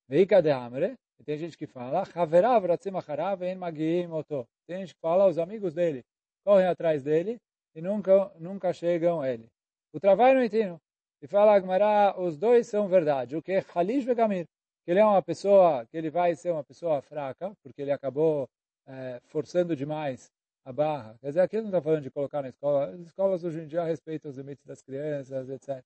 [0.08, 4.44] Veika de Amre, tem gente que fala, Haverav Ratzim Acharav en Magim Oto.
[4.66, 6.04] Tem gente que fala, os amigos dele
[6.44, 7.38] correm atrás dele
[7.76, 9.48] e nunca, nunca chegam a ele.
[9.92, 10.80] O trabalho no ensino.
[11.22, 13.36] E fala Agmará, os dois são verdade.
[13.36, 14.46] O que é Halish Vegamir,
[14.84, 18.48] que ele é uma pessoa, que ele vai ser uma pessoa fraca, porque ele acabou
[18.84, 20.28] é, forçando demais
[20.64, 21.16] a barra.
[21.20, 22.86] Quer dizer, aqui não está falando de colocar na escola.
[22.90, 25.84] As escolas hoje em dia respeitam os limites das crianças, etc.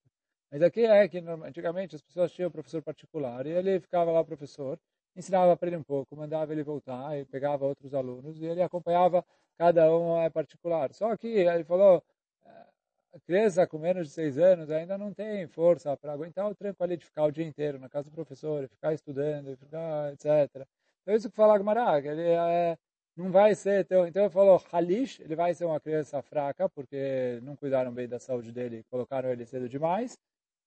[0.50, 4.78] Mas aqui é que antigamente as pessoas tinham professor particular e ele ficava lá professor,
[5.14, 9.24] ensinava para ele um pouco, mandava ele voltar e pegava outros alunos e ele acompanhava
[9.58, 10.92] cada um é particular.
[10.94, 12.02] Só que ele falou,
[12.46, 12.66] eh,
[13.14, 16.82] a criança com menos de seis anos ainda não tem força para aguentar o tranco
[16.84, 20.66] ali de ficar o dia inteiro na casa do professor, ficar estudando, ficar, etc.
[21.02, 22.78] Então isso que fala Gmará, ele é,
[23.18, 27.40] não vai ser, então, então ele falou, Halish, ele vai ser uma criança fraca, porque
[27.42, 30.16] não cuidaram bem da saúde dele, colocaram ele cedo demais,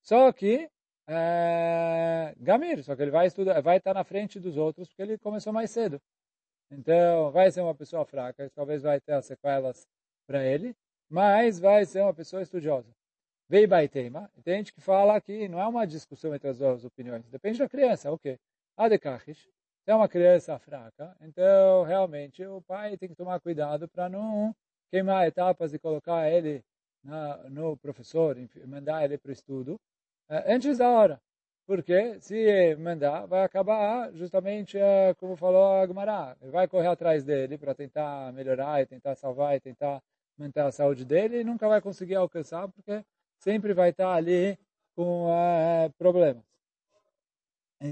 [0.01, 0.69] só que
[1.07, 5.17] é, Gamir, só que ele vai estudar, vai estar na frente dos outros porque ele
[5.17, 6.01] começou mais cedo.
[6.69, 9.87] Então, vai ser uma pessoa fraca, talvez vai ter as sequelas
[10.27, 10.75] para ele,
[11.09, 12.91] mas vai ser uma pessoa estudiosa.
[13.47, 17.25] Vei baitema, tem gente que fala que não é uma discussão entre as duas opiniões,
[17.29, 18.37] depende da criança, o okay.
[18.77, 19.49] Adekachish,
[19.83, 24.55] se é uma criança fraca, então realmente o pai tem que tomar cuidado para não
[24.91, 26.63] queimar etapas e colocar ele
[27.03, 28.35] na, no professor,
[28.67, 29.79] mandar ele para o estudo,
[30.29, 31.19] é, antes da hora.
[31.65, 36.35] Porque se mandar, vai acabar justamente é, como falou a Agmará.
[36.41, 40.01] Vai correr atrás dele para tentar melhorar e tentar salvar e tentar
[40.37, 43.03] manter a saúde dele e nunca vai conseguir alcançar porque
[43.39, 44.57] sempre vai estar ali
[44.95, 46.50] com é, problemas.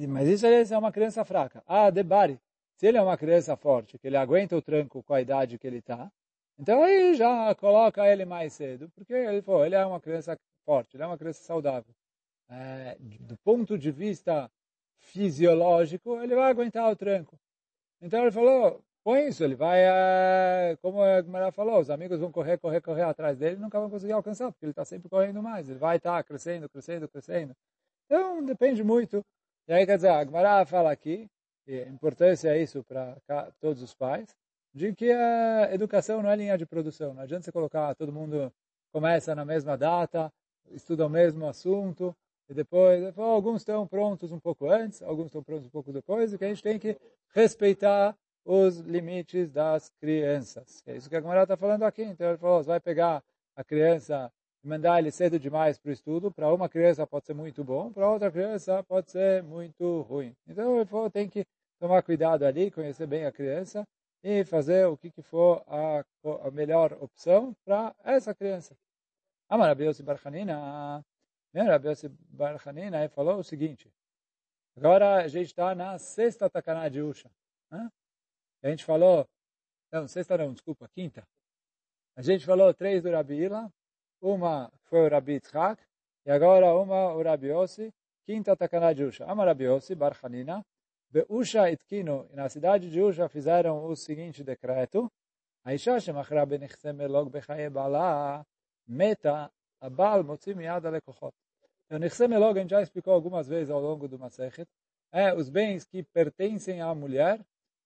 [0.08, 1.64] Mas isso é uma criança fraca.
[1.68, 2.40] Ah, Debari,
[2.78, 5.68] se ele é uma criança forte, que ele aguenta o tranco com a idade que
[5.68, 6.12] ele está,
[6.58, 10.96] então aí já coloca ele mais cedo, porque ele, pô, ele é uma criança forte,
[10.96, 11.94] ele é uma criança saudável
[12.50, 14.52] é, do ponto de vista
[15.00, 17.40] fisiológico, ele vai aguentar o tranco.
[18.02, 22.32] Então ele falou, põe isso, ele vai, é, como a Gumara falou, os amigos vão
[22.32, 25.42] correr, correr, correr atrás dele e nunca vão conseguir alcançar, porque ele está sempre correndo
[25.44, 27.56] mais, ele vai estar tá crescendo, crescendo, crescendo.
[28.06, 29.24] Então depende muito.
[29.70, 31.30] E aí quer dizer, a Gumara fala aqui,
[31.68, 34.36] e a importância é isso para todos os pais,
[34.74, 37.14] de que a educação não é linha de produção.
[37.14, 38.52] Não adianta você colocar todo mundo
[38.92, 40.34] começa na mesma data,
[40.72, 42.16] estuda o mesmo assunto,
[42.50, 46.34] e depois, depois, alguns estão prontos um pouco antes, alguns estão prontos um pouco depois,
[46.34, 46.98] e que a gente tem que
[47.36, 50.82] respeitar os limites das crianças.
[50.88, 52.02] É isso que a Gamara está falando aqui.
[52.02, 53.24] Então ele falou, você vai pegar
[53.56, 57.64] a criança mandar ele cedo demais para o estudo, para uma criança pode ser muito
[57.64, 60.36] bom, para outra criança pode ser muito ruim.
[60.48, 61.46] Então ele tem que
[61.80, 63.88] tomar cuidado ali, conhecer bem a criança
[64.24, 66.04] e fazer o que, que for a,
[66.46, 68.76] a melhor opção para essa criança.
[69.50, 71.04] Amarabiose Barchanina
[71.54, 71.64] né?
[71.64, 73.92] Rabi Yossi Bar Hanina falou o seguinte,
[74.76, 77.30] agora a gente está na sexta takaná de Usha.
[77.72, 77.90] Né?
[78.64, 79.28] A gente falou,
[79.92, 81.28] não, sexta não, desculpa, quinta.
[82.16, 83.72] A gente falou três do Rabi Ila,
[84.22, 85.82] uma foi o Rabi Tzchak,
[86.26, 87.94] e agora uma o Rabi Yossi.
[88.26, 89.26] Quinta Takaná de Usha.
[89.26, 90.64] Ama Rabi Yossi, Bar Hanina.
[91.10, 95.10] Be Usha Itkino, e na cidade de Usha fizeram o seguinte decreto.
[95.64, 98.46] Aisha Shemachra Benichseme Log Bechaye Bala
[98.88, 99.52] Meta
[99.82, 101.34] Abal Motzi Miad Alekochot.
[101.90, 104.70] O então, Log, a gente já explicou algumas vezes ao longo do Masechet,
[105.12, 107.44] é os bens que pertencem à mulher,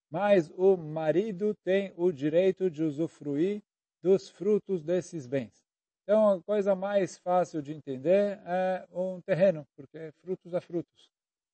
[0.10, 3.64] mas o marido tem o direito de usufruir
[4.02, 5.63] dos frutos desses bens.
[6.04, 11.10] Então, a coisa mais fácil de entender é um terreno, porque frutos é frutos.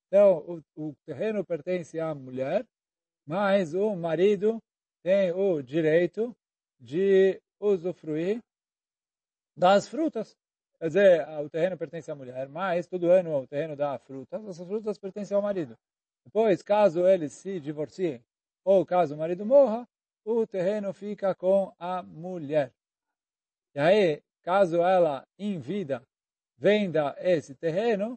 [0.08, 0.40] Então,
[0.76, 2.66] o, o terreno pertence à mulher,
[3.28, 4.60] mas o marido
[5.04, 6.36] tem o direito
[6.80, 8.42] de usufruir
[9.56, 10.36] das frutas.
[10.80, 14.66] Quer dizer, o terreno pertence à mulher, mas todo ano o terreno dá frutas, essas
[14.66, 15.78] frutas pertencem ao marido.
[16.26, 18.24] Depois, caso eles se divorciem,
[18.64, 19.88] ou caso o marido morra,
[20.26, 22.74] o terreno fica com a mulher.
[23.76, 26.02] E aí, caso ela, em vida,
[26.58, 28.16] venda esse terreno,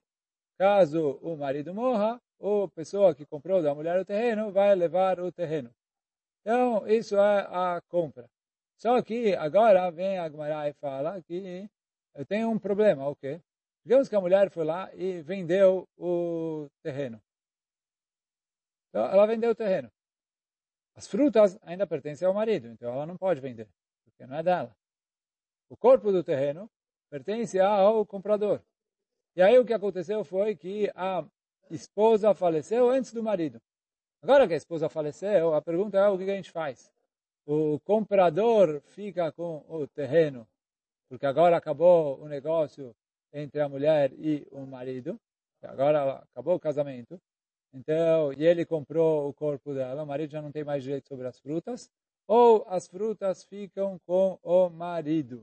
[0.58, 5.30] caso o marido morra, a pessoa que comprou da mulher o terreno vai levar o
[5.30, 5.70] terreno.
[6.40, 8.26] Então, isso é a compra.
[8.76, 11.68] Só que agora vem a Gemara e fala que
[12.14, 13.40] eu tenho um problema, o quê?
[13.84, 17.20] Digamos que a mulher foi lá e vendeu o terreno.
[18.88, 19.90] Então, ela vendeu o terreno.
[20.94, 23.68] As frutas ainda pertencem ao marido, então ela não pode vender,
[24.04, 24.76] porque não é dela.
[25.72, 26.70] O corpo do terreno
[27.08, 28.60] pertence ao comprador.
[29.34, 31.24] E aí o que aconteceu foi que a
[31.70, 33.58] esposa faleceu antes do marido.
[34.20, 36.92] Agora que a esposa faleceu, a pergunta é o que a gente faz?
[37.46, 40.46] O comprador fica com o terreno,
[41.08, 42.94] porque agora acabou o negócio
[43.32, 45.18] entre a mulher e o marido,
[45.62, 47.18] agora acabou o casamento,
[47.72, 51.26] então, e ele comprou o corpo dela, o marido já não tem mais direito sobre
[51.26, 51.90] as frutas,
[52.28, 55.42] ou as frutas ficam com o marido.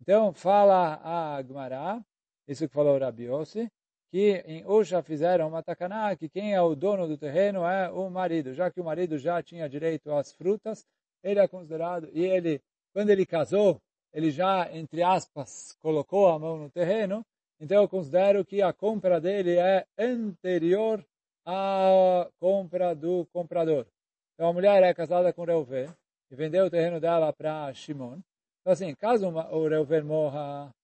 [0.00, 2.02] Então, fala a Agmará,
[2.48, 3.70] isso que falou o Rabiose,
[4.10, 8.10] que em Usha fizeram uma takaná, que quem é o dono do terreno é o
[8.10, 10.84] marido, já que o marido já tinha direito às frutas,
[11.22, 12.60] ele é considerado, e ele,
[12.92, 13.80] quando ele casou,
[14.12, 17.24] ele já, entre aspas, colocou a mão no terreno,
[17.60, 21.04] então eu considero que a compra dele é anterior
[21.44, 23.86] à compra do comprador.
[24.34, 25.88] Então a mulher é casada com Reuven
[26.30, 28.18] e vendeu o terreno dela para Shimon.
[28.60, 30.74] Então assim, caso o Reuven morra,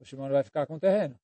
[0.00, 1.18] o Shimon vai ficar com o terreno.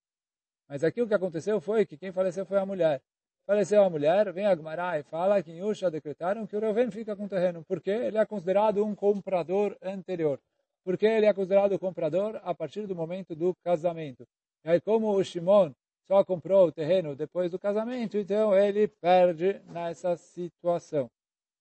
[0.69, 3.01] Mas aqui o que aconteceu foi que quem faleceu foi a mulher.
[3.47, 6.91] Faleceu a mulher, vem a Gemara e fala que em Usha decretaram que o Reuven
[6.91, 10.41] fica com o terreno, porque ele é considerado um comprador anterior.
[10.85, 14.27] Porque ele é considerado comprador a partir do momento do casamento.
[14.65, 15.73] E aí, como o Shimon
[16.07, 21.11] só comprou o terreno depois do casamento, então ele perde nessa situação.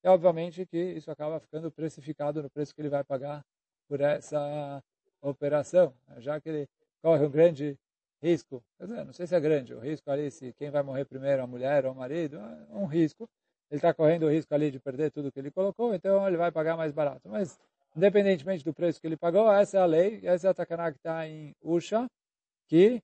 [0.04, 3.44] E obviamente que isso acaba ficando precificado no preço que ele vai pagar
[3.90, 4.84] por essa
[5.20, 6.70] operação, já que ele
[7.02, 7.78] corre um grande
[8.22, 11.06] risco, quer dizer, não sei se é grande, o risco ali, se quem vai morrer
[11.06, 13.28] primeiro, a mulher ou o marido, é um risco.
[13.72, 16.52] Ele está correndo o risco ali de perder tudo que ele colocou, então ele vai
[16.52, 17.28] pagar mais barato.
[17.30, 17.60] Mas,
[17.96, 20.98] independentemente do preço que ele pagou, essa é a lei, essa é a takaná que
[20.98, 22.08] está em Usha,
[22.68, 23.02] que,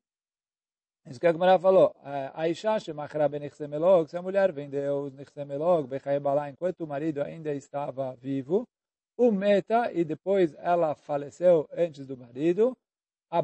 [1.07, 1.95] isso que a Gemara falou,
[2.33, 7.53] a Isha, Shemachra Benichsemelog, se a mulher vendeu os Nichsemelog, Bechaibalá, enquanto o marido ainda
[7.53, 8.67] estava vivo,
[9.17, 12.77] o meta, e depois ela faleceu antes do marido,
[13.29, 13.41] a.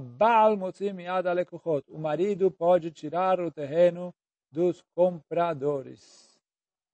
[1.87, 4.13] O marido pode tirar o terreno
[4.51, 6.39] dos compradores.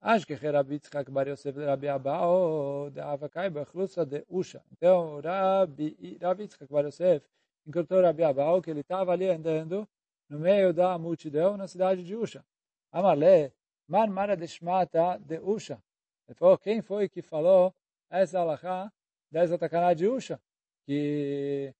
[0.00, 4.62] Acho que Rabi Yitzchak Bar Yosef Rabi Abao de Avakai Bechlusa de Usha.
[4.72, 7.26] Então, Rabi, Rabi Yitzchak Bar Yosef
[7.66, 9.88] encontrou Rabi Abao que ele estava ali andando
[10.28, 12.44] no meio da multidão na cidade de Usha.
[12.92, 13.52] Amalé,
[13.88, 15.82] Man Mara de Shmata de Usha.
[16.28, 17.74] Ele falou, quem foi que falou
[18.10, 18.92] essa alahá
[19.30, 20.40] dessa tacaná de Usha?
[20.86, 21.74] Que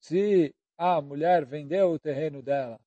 [0.00, 2.80] se a mulher vendeu o terreno dela,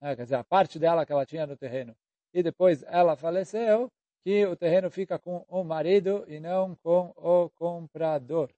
[0.00, 1.94] né, quer dizer, a parte dela que ela tinha no terreno,
[2.32, 3.90] e depois ela faleceu,
[4.24, 8.52] que o terreno fica com o marido e não com o comprador.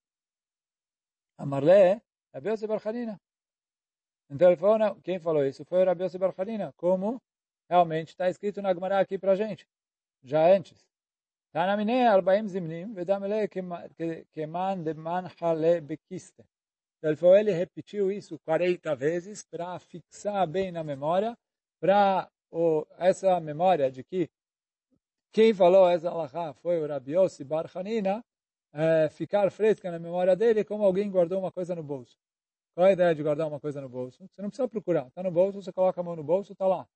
[1.37, 2.01] Amarle,
[2.33, 3.21] Rabi Yosef Barchanina.
[4.31, 7.21] Então ele falou, quem falou isso foi o Rabi Yosef Barchanina, como
[7.69, 9.69] realmente está escrito na Gemara aqui para gente,
[10.23, 10.88] já antes.
[11.53, 13.49] Tanamine arbaim zimnim, vedamele
[14.33, 16.45] keman de manhale bekiste.
[17.03, 21.37] Ele falou, ele repetiu isso 40 vezes para fixar bem na memória,
[21.81, 22.29] para
[22.99, 24.29] essa memória de que
[25.33, 27.67] quem falou essa alahá foi o Rabi Yossi Bar
[28.73, 32.19] é, ficar fresca na memória dele como alguém guardou uma coisa no bolso.
[32.75, 34.27] Qual é a ideia de guardar uma coisa no bolso?
[34.29, 35.07] Você não precisa procurar.
[35.09, 36.87] Está no bolso, você coloca a mão no bolso, está lá.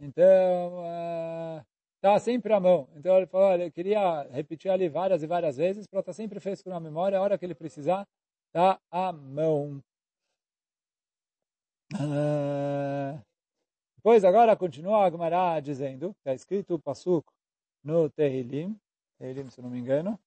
[0.00, 0.82] Então,
[1.60, 1.64] está
[2.02, 2.88] é, sempre à mão.
[2.94, 6.38] Então ele falou, ele queria repetir ali várias e várias vezes para estar tá sempre
[6.40, 8.06] fresco na memória, a hora que ele precisar,
[8.48, 9.82] está à mão.
[11.94, 13.20] Uh,
[13.96, 17.30] depois, agora, continua a Gemara dizendo, está escrito o Pasuk
[17.82, 18.78] no Tehilim,
[19.18, 20.18] Tehilim, se não me engano,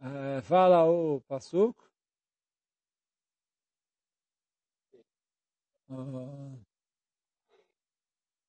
[0.00, 1.78] uh, fala o Pasuk,
[5.90, 6.58] uh,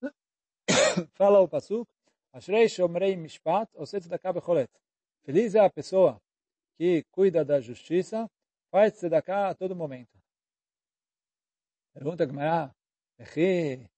[1.14, 1.90] fala o Pasuk,
[2.32, 4.70] Ashrei Shomrei Mishpat, Oset Tzedakah Becholet.
[5.24, 6.22] Feliz é a pessoa
[6.78, 8.30] que cuida da justiça,
[8.70, 10.18] faz Tzedakah a todo momento.
[11.94, 12.74] Pergunta Gemara,
[13.18, 13.90] Vechi,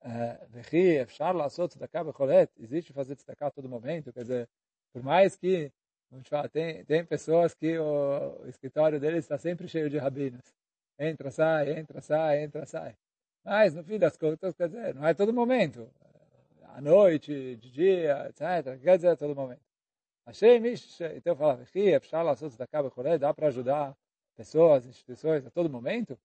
[0.00, 2.50] eh, Vechi, Efshar Lassot Tzedakah Becholet?
[2.56, 4.12] Existe fazer Tzedakah a todo momento?
[4.12, 4.48] Quer dizer,
[4.92, 5.72] por mais que,
[6.08, 10.54] vamos falar, tem, tem pessoas que o, o escritório deles está sempre cheio de rabinos.
[10.96, 12.96] Entra, sai, entra, sai, entra, sai.
[13.44, 15.90] Mas, no fim das contas, quer dizer, não é todo momento
[16.74, 18.80] à noite, de dia, etc.
[18.82, 19.62] Quer dizer, a todo momento.
[20.24, 21.64] Achei, então eu falava,
[23.18, 23.96] dá para ajudar
[24.36, 26.18] pessoas, instituições a todo momento?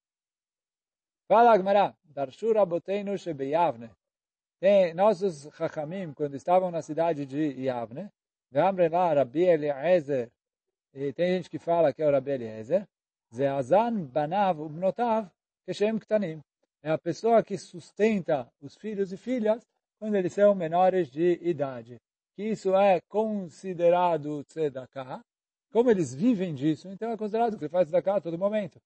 [1.28, 3.14] Fala, Agmará, Darshu Raboteinu.
[4.60, 8.10] Tem nossos Chachamim, quando estavam na cidade de Yavne,
[8.52, 10.32] Gamre lá, Rabi Eliezer,
[10.94, 12.88] e tem gente que fala que é o Rabi Eliezer,
[13.34, 15.30] Zeazan Banav Ubnotav
[15.66, 16.42] Keshem Ktanim.
[16.82, 19.68] É a pessoa que sustenta os filhos e filhas
[20.00, 21.98] quando eles são menores de idade.
[22.36, 25.22] Que isso é considerado tzedakah.
[25.72, 28.80] Como eles vivem disso, então é considerado que você faz tzedakah a todo momento.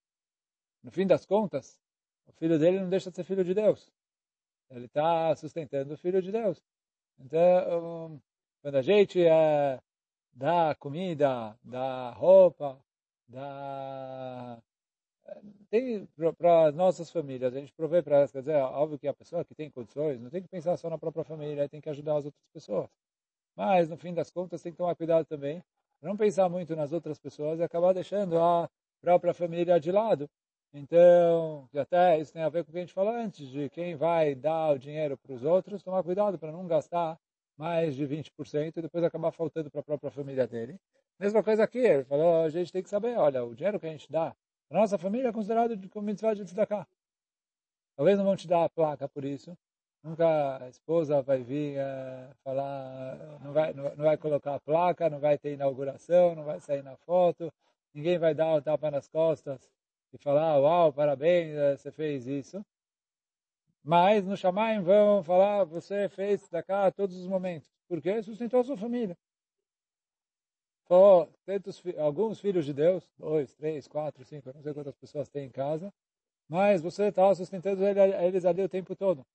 [0.83, 1.79] No fim das contas,
[2.27, 3.91] o filho dele não deixa de ser filho de Deus.
[4.69, 6.61] Ele está sustentando o filho de Deus.
[7.19, 8.21] Então,
[8.61, 9.79] quando a gente é,
[10.33, 12.79] dá comida, dá roupa,
[13.27, 14.57] dá
[15.69, 19.13] tem para as nossas famílias, a gente provê para elas, quer dizer, óbvio que a
[19.13, 22.17] pessoa que tem condições não tem que pensar só na própria família, tem que ajudar
[22.17, 22.89] as outras pessoas.
[23.55, 25.63] Mas, no fim das contas, tem que tomar cuidado também,
[26.01, 28.69] não pensar muito nas outras pessoas e acabar deixando a
[29.01, 30.29] própria família de lado.
[30.73, 33.95] Então, até isso tem a ver com o que a gente falou antes, de quem
[33.95, 37.19] vai dar o dinheiro para os outros, tomar cuidado para não gastar
[37.57, 40.79] mais de 20% e depois acabar faltando para a própria família dele.
[41.19, 43.91] Mesma coisa aqui, ele falou, a gente tem que saber, olha, o dinheiro que a
[43.91, 44.33] gente dá
[44.71, 46.87] a nossa família é considerado como mitzvah de tzedakah.
[47.97, 49.55] Talvez não vão te dar a placa por isso.
[50.01, 55.19] Nunca a esposa vai vir uh, falar, não vai, não, vai colocar a placa, não
[55.19, 57.53] vai ter inauguração, não vai sair na foto,
[57.93, 59.69] ninguém vai dar o tapa nas costas
[60.13, 62.65] e falar, uau, parabéns, eh, você fez isso.
[63.83, 67.69] Mas no Shamaim vão falar, você fez cá a todos os momentos.
[67.87, 69.17] Porque sustentou a sua família.
[70.91, 75.45] Só tantos, alguns filhos de Deus, dois, três, quatro, cinco, não sei quantas pessoas tem
[75.45, 75.89] em casa,
[76.49, 79.25] mas você está sustentando eles ali o tempo todo.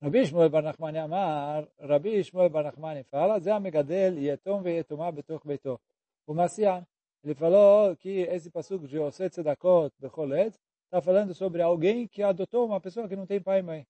[0.00, 5.46] Rabi Shmuel Bar Nachmani Amar, Rabi Shmuel Bar Nachmani fala, Zé Amegadel Yetom Veyetomá Betoch
[5.46, 5.78] Beito.
[6.26, 6.86] O Massian,
[7.22, 12.64] ele falou que esse passuco de Oset Tzedakot Becholet está falando sobre alguém que adotou
[12.64, 13.86] uma pessoa que não tem pai e mãe.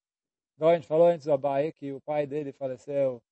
[0.57, 3.23] Então a gente falou antes do Abai que o pai dele faleceu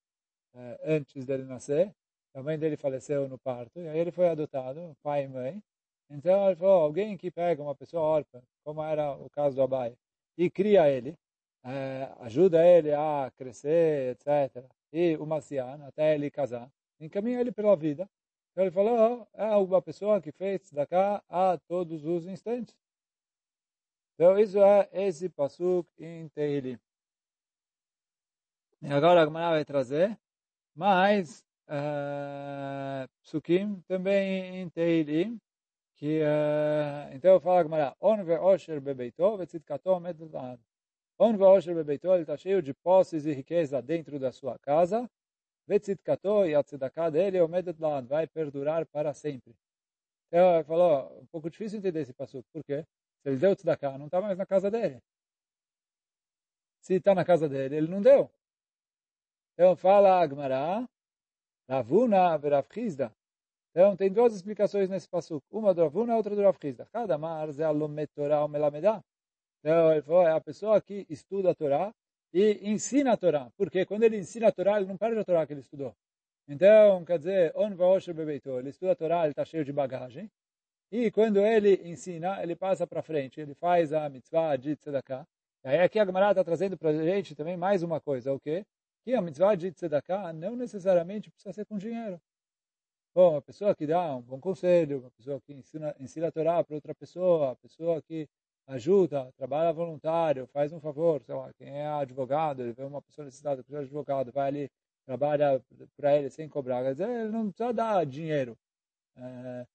[0.55, 1.93] eh, antes dele nascer,
[2.35, 5.63] a mãe dele faleceu no parto, e aí ele foi adotado, pai e mãe.
[6.11, 9.97] Então ele falou, alguém que pega uma pessoa órfã, como era o caso do Abai,
[10.37, 11.17] e cria ele,
[11.65, 14.65] é, ajuda ele a crescer, etc.
[14.93, 16.71] E o Macian, até ele casar,
[17.01, 18.09] encaminha ele pela vida.
[18.53, 22.77] Então ele falou, oh, é uma pessoa que fez da cá a todos os instantes.
[24.15, 26.31] Então isso é esse pasuk em.
[28.83, 30.17] E agora a Gemara vai trazer
[30.75, 35.41] mais uh, psukim, também em Teilim,
[35.97, 40.61] que uh, então fala a Gemara, on ve osher bebeito, vetzitkato medlad.
[41.19, 45.09] On ve osher bebeito, ele está cheio de posses e riqueza dentro da sua casa,
[45.67, 49.55] vetzitkato e a tzedakah dele, o medlad, vai perdurar para sempre.
[50.29, 52.85] Então ele falou, um pouco difícil entender esse passo, por quê?
[53.23, 55.01] Se ele deu tzedakah, não está mais na casa dele.
[56.81, 58.31] Se está na casa dele, ele não deu.
[59.55, 60.89] Então fala a Gemara,
[61.69, 63.13] Ravuna verav Chizda.
[63.71, 65.43] Então, tem duas explicações nesse passo.
[65.51, 66.87] Uma do Ravuna, outra do Rav Chizda.
[66.93, 69.03] Cada mar é alomet ou melamedá.
[69.61, 71.93] Então, ele falou, é a pessoa que estuda a Torá
[72.33, 73.51] e ensina a Torá.
[73.57, 75.95] Porque quando ele ensina a Torá, ele não perde a Torá que ele estudou.
[76.47, 80.31] Então, quer dizer, on vaosher bebeito, ele estuda a Torá, ele está cheio de bagagem.
[80.93, 85.27] E quando ele ensina, ele passa para frente, ele faz a mitzvah de tzedakah.
[85.65, 88.65] Aí aqui a Gemara está trazendo para a gente também mais uma coisa, o quê?
[89.05, 92.21] Que a mitzvah de tzedakah não necessariamente precisa ser com dinheiro.
[93.15, 96.65] Bom, uma pessoa que dá um bom conselho, uma pessoa que ensina, ensina a Torá
[96.65, 98.27] para outra pessoa, a pessoa que
[98.67, 103.27] ajuda, trabalha voluntário, faz um favor, sei lá, quem é advogado, ele vê uma pessoa
[103.27, 104.71] necessitada, pessoa de advogado, vai ali,
[105.07, 105.63] trabalha
[105.97, 108.57] para ele sem cobrar, quer dizer, ele não precisa dar dinheiro.
[109.17, 109.67] É,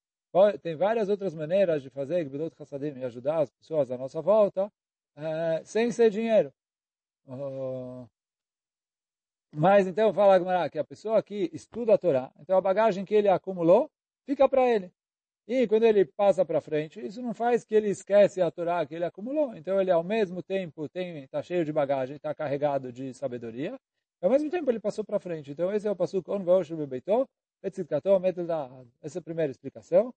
[0.61, 4.71] tem várias outras maneiras de fazer Gbedot Hassadim e ajudar as pessoas à nossa volta,
[5.15, 6.51] é, sem ser dinheiro.
[7.27, 8.09] Uh,
[9.51, 13.15] mas então fala Agmará que a pessoa que estuda a Torá, então a bagagem que
[13.15, 13.89] ele acumulou
[14.25, 14.91] fica para ele.
[15.47, 18.93] E quando ele passa para frente, isso não faz que ele esquece a Torá que
[18.93, 19.55] ele acumulou.
[19.55, 23.75] Então ele ao mesmo tempo tem está cheio de bagagem, está carregado de sabedoria,
[24.21, 25.51] e ao mesmo tempo ele passou para frente.
[25.51, 27.27] Então esse é o passo on ve'oshu bebeito,
[27.63, 30.13] essa é a primeira explicação.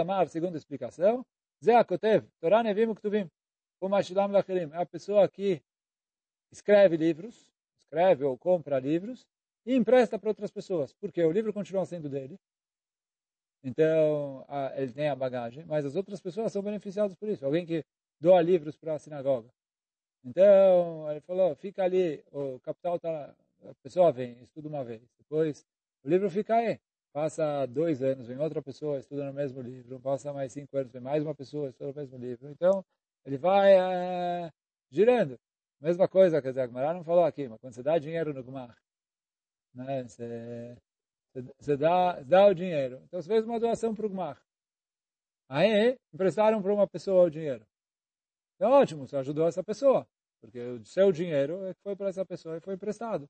[0.00, 1.24] Amar, segunda explicação.
[1.62, 3.28] Zé Akotev, Torá Nevim Ktuvim.
[3.82, 5.62] É a pessoa que
[6.52, 7.49] escreve livros,
[7.90, 9.26] escreve ou compra livros
[9.66, 12.38] e empresta para outras pessoas, porque o livro continua sendo dele.
[13.62, 17.44] Então, a, ele tem a bagagem, mas as outras pessoas são beneficiadas por isso.
[17.44, 17.84] Alguém que
[18.18, 19.50] doa livros para a sinagoga.
[20.24, 23.34] Então, ele falou, fica ali, o capital tá,
[23.64, 25.64] a pessoa vem, estuda uma vez, depois
[26.04, 26.78] o livro fica aí,
[27.12, 31.00] passa dois anos, vem outra pessoa, estuda no mesmo livro, passa mais cinco anos, vem
[31.02, 32.50] mais uma pessoa, estuda no mesmo livro.
[32.50, 32.84] Então,
[33.24, 34.50] ele vai é,
[34.90, 35.38] girando.
[35.80, 38.44] Mesma coisa, quer dizer, a Gemara não falou aqui, mas quando você dá dinheiro no
[38.44, 38.76] Gmar,
[39.74, 40.76] né, você,
[41.58, 43.00] você dá, dá o dinheiro.
[43.04, 44.42] Então, você fez uma doação para o Gmar.
[45.48, 47.66] Aí, emprestaram para uma pessoa o dinheiro.
[48.56, 50.06] Então, ótimo, você ajudou essa pessoa,
[50.40, 53.26] porque o seu dinheiro é foi para essa pessoa e foi emprestado.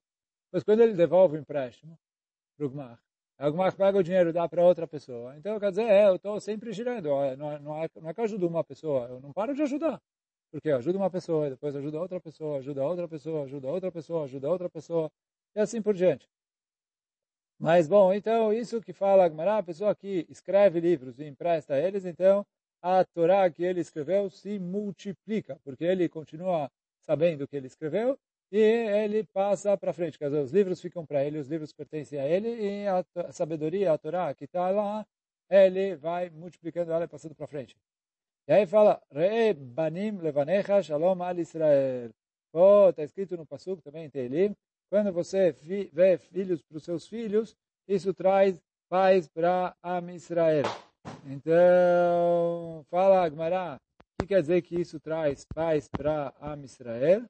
[0.52, 1.96] Mas quando ele devolve o empréstimo
[2.56, 3.00] para o Gmar,
[3.38, 5.36] o Gmar pega o dinheiro e dá para outra pessoa.
[5.36, 7.08] Então, quer dizer, é, eu estou sempre girando.
[7.08, 9.62] Não é, não, é, não é que eu ajudo uma pessoa, eu não paro de
[9.62, 10.02] ajudar.
[10.50, 14.24] Porque eu ajudo uma pessoa, depois ajuda outra pessoa, ajuda outra pessoa, ajuda outra pessoa,
[14.24, 15.10] ajuda outra pessoa,
[15.54, 16.28] e assim por diante.
[17.58, 21.78] Mas, bom, então, isso que fala a Gemara, a pessoa que escreve livros e empresta
[21.78, 22.44] eles, então,
[22.82, 26.70] a Torá que ele escreveu se multiplica, porque ele continua
[27.02, 28.18] sabendo o que ele escreveu
[28.50, 30.18] e ele passa para frente.
[30.18, 33.92] Quer dizer, os livros ficam para ele, os livros pertencem a ele e a, sabedoria,
[33.92, 35.06] a Torá que está lá,
[35.50, 37.76] ele vai multiplicando ela e passando para frente.
[38.50, 42.10] E aí fala, Re banim levanecha shalom al Israel.
[42.52, 44.56] Oh, está escrito no Pasuk também em Teilim,
[44.90, 45.52] quando você
[45.92, 50.64] vê filhos para os seus filhos, isso traz paz para Am Israel.
[51.26, 57.24] Então, fala Agmará, o que quer dizer que isso traz paz para Am Israel?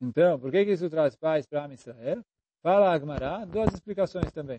[0.00, 2.24] Então, por que, que isso traz paz para Am Israel?
[2.64, 4.58] Fala Agmará, duas explicações também.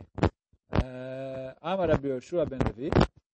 [0.84, 2.91] Eh, Amar Rabbi Yoshua ben Levi,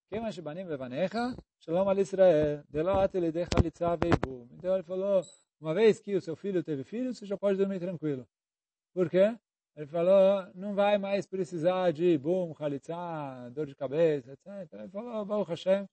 [0.09, 4.47] Kema Shebanim Levanecha, Shalom al Israel, Delo Atelidecha Litzah Veibu.
[4.53, 5.21] Então ele falou,
[5.59, 8.25] uma vez que o seu filho teve filho, você já pode dormir tranquilo.
[8.93, 9.37] Por quê?
[9.75, 14.47] Ele falou, não vai mais precisar de bum, halitzá, dor de cabeça, etc.
[14.71, 15.85] Ele falou, Baruch Hashem,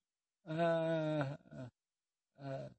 [0.45, 1.37] ah,
[2.37, 2.69] ah,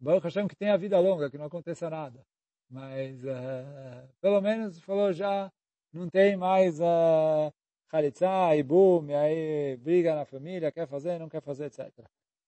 [0.00, 2.26] Baruch Hashem que tem a vida longa, que não aconteça nada.
[2.70, 5.50] Mas, uh, pelo menos, falou já,
[5.92, 7.52] não tem mais uh,
[7.88, 11.90] khalitsa, ibum, e aí briga na família, quer fazer, não quer fazer, etc.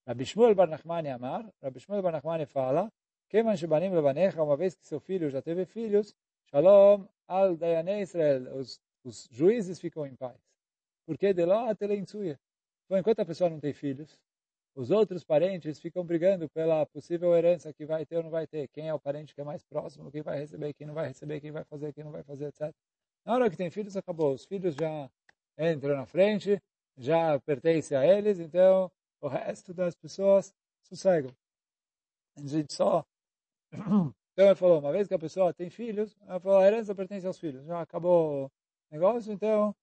[0.06, 2.90] Rabbi Shmuel Bar Nachmani Amar, Rabbi Shmuel Bar Nachmani fala,
[3.28, 6.14] Keman Shebanim Levanecha, uma vez que seu filho já teve filhos,
[6.50, 10.40] Shalom al Dayanei Israel, os, os juízes ficam em paz.
[11.04, 11.86] Porque de lá até.
[11.86, 14.18] Então, enquanto a pessoa não tem filhos,
[14.76, 18.68] os outros parentes ficam brigando pela possível herança que vai ter ou não vai ter.
[18.68, 21.40] Quem é o parente que é mais próximo, quem vai receber, quem não vai receber,
[21.40, 22.70] quem vai fazer, quem não vai fazer, etc.
[23.24, 24.34] Na hora que tem filhos, acabou.
[24.34, 25.10] Os filhos já
[25.58, 26.62] entram na frente,
[26.94, 31.34] já pertence a eles, então o resto das pessoas sossegam.
[32.36, 33.02] A gente só
[33.72, 37.26] então ele falou, uma vez que a pessoa tem filhos, ela falou, a herança pertence
[37.26, 37.64] aos filhos.
[37.64, 38.50] Já acabou o
[38.90, 39.74] negócio, então,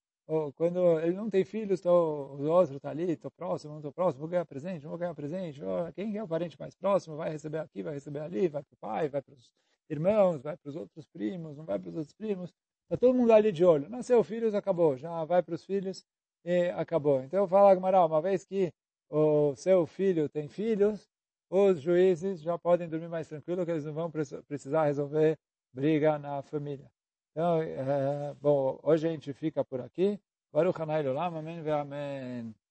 [0.55, 4.21] quando ele não tem filhos, tô, o outro está ali, estou próximo, não estou próximo,
[4.21, 5.61] vou ganhar presente, vou ganhar presente.
[5.95, 8.77] Quem é o parente mais próximo vai receber aqui, vai receber ali, vai para o
[8.77, 9.53] pai, vai para os
[9.89, 12.53] irmãos, vai para os outros primos, não vai para os outros primos.
[12.83, 13.89] Está todo mundo ali de olho.
[13.89, 14.97] Nasceu filhos, acabou.
[14.97, 16.05] Já vai para os filhos
[16.45, 17.21] e acabou.
[17.23, 18.71] Então fala, Agmará, uma vez que
[19.09, 21.09] o seu filho tem filhos,
[21.49, 25.37] os juízes já podem dormir mais tranquilo, que eles não vão precisar resolver
[25.73, 26.89] briga na família.
[27.33, 30.19] Então, é, bom, hoje a gente fica por aqui.
[30.51, 32.62] Baruch Hanai Olam, Amém Amém.